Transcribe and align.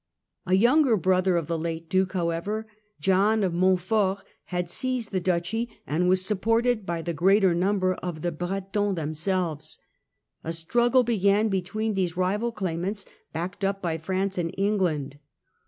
A 0.47 0.55
younger 0.55 0.97
brother 0.97 1.37
of 1.37 1.45
the 1.45 1.59
late 1.59 1.87
Duke, 1.87 2.13
however, 2.13 2.65
John 2.99 3.43
of 3.43 3.53
Montfort, 3.53 4.23
had 4.45 4.67
seized 4.67 5.11
the 5.11 5.19
Duchy 5.19 5.69
and 5.85 6.09
was 6.09 6.25
supported 6.25 6.87
by 6.87 7.03
the 7.03 7.13
greater 7.13 7.53
number 7.53 7.93
of 7.93 8.23
the 8.23 8.31
Bretons 8.31 8.95
themselves. 8.95 9.77
A 10.43 10.53
struggle 10.53 11.03
began 11.03 11.49
between 11.49 11.93
these 11.93 12.17
rival 12.17 12.51
claimants, 12.51 13.05
backed 13.31 13.63
up 13.63 13.79
by 13.79 13.99
France 13.99 14.39
and 14.39 14.55
England. 14.57 15.19